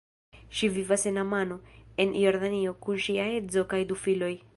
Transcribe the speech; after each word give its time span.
Ŝi 0.59 0.69
vivas 0.77 1.03
en 1.11 1.19
Amano, 1.23 1.57
en 2.05 2.15
Jordanio, 2.21 2.73
kun 2.87 2.99
ŝia 3.09 3.27
edzo 3.43 3.65
kaj 3.75 3.83
du 3.93 3.99
filoj. 4.07 4.33